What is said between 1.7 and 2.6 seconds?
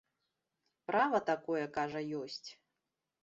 кажа, ёсць.